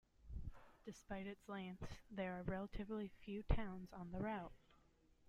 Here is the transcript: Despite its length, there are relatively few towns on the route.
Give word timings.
Despite 0.83 1.27
its 1.27 1.47
length, 1.47 1.85
there 2.09 2.33
are 2.33 2.41
relatively 2.41 3.09
few 3.23 3.43
towns 3.43 3.93
on 3.93 4.11
the 4.11 4.19
route. 4.19 4.51